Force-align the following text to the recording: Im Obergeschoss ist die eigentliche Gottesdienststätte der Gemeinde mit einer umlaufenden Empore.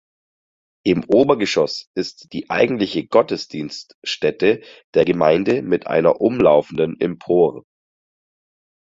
Im 0.83 1.03
Obergeschoss 1.09 1.91
ist 1.95 2.33
die 2.33 2.49
eigentliche 2.49 3.05
Gottesdienststätte 3.05 4.63
der 4.95 5.05
Gemeinde 5.05 5.61
mit 5.61 5.85
einer 5.85 6.21
umlaufenden 6.21 6.99
Empore. 6.99 7.65